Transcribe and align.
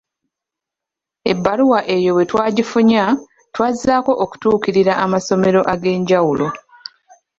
Ebbaluwa 1.31 1.79
eyo 1.95 2.11
bwe 2.15 2.25
twagifunya, 2.31 3.03
twazzaako 3.53 4.11
okutuukirira 4.23 4.93
amasomero 5.05 5.59
ag’enjawulo. 5.73 6.47